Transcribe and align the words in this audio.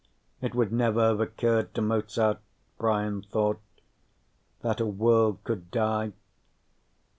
It 0.41 0.55
would 0.55 0.71
never 0.73 1.09
have 1.09 1.19
occurred 1.19 1.75
to 1.75 1.81
Mozart, 1.83 2.39
Brian 2.79 3.21
thought, 3.21 3.61
that 4.63 4.79
a 4.79 4.85
world 4.87 5.43
could 5.43 5.69
die. 5.69 6.13